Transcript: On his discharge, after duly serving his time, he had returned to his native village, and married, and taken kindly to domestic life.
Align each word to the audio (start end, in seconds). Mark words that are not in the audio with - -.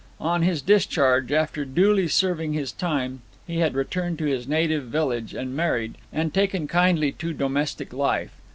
On 0.19 0.41
his 0.41 0.63
discharge, 0.63 1.31
after 1.31 1.63
duly 1.63 2.07
serving 2.07 2.53
his 2.53 2.71
time, 2.71 3.21
he 3.45 3.59
had 3.59 3.75
returned 3.75 4.17
to 4.17 4.25
his 4.25 4.47
native 4.47 4.85
village, 4.85 5.35
and 5.35 5.55
married, 5.55 5.93
and 6.11 6.33
taken 6.33 6.67
kindly 6.67 7.11
to 7.11 7.33
domestic 7.33 7.93
life. 7.93 8.31